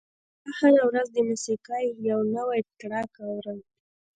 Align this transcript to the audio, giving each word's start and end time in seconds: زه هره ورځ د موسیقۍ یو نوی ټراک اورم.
زه 0.45 0.51
هره 0.59 0.83
ورځ 0.89 1.07
د 1.11 1.17
موسیقۍ 1.29 1.85
یو 2.09 2.19
نوی 2.35 2.59
ټراک 2.79 3.11
اورم. 3.25 3.59